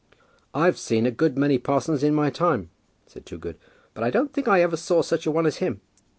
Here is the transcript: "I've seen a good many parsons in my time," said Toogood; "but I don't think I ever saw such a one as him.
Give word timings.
"I've 0.55 0.79
seen 0.79 1.05
a 1.05 1.11
good 1.11 1.37
many 1.37 1.59
parsons 1.59 2.01
in 2.01 2.15
my 2.15 2.31
time," 2.31 2.71
said 3.05 3.23
Toogood; 3.23 3.59
"but 3.93 4.03
I 4.03 4.09
don't 4.09 4.33
think 4.33 4.47
I 4.47 4.63
ever 4.63 4.75
saw 4.75 5.03
such 5.03 5.27
a 5.27 5.31
one 5.31 5.45
as 5.45 5.57
him. 5.57 5.79